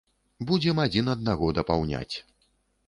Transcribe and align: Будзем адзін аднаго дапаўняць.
Будзем 0.51 0.81
адзін 0.85 1.13
аднаго 1.15 1.51
дапаўняць. 1.59 2.15